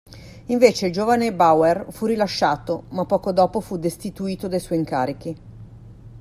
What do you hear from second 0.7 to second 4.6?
il giovane Bauer fu rilasciato, ma poco dopo fu destituito dai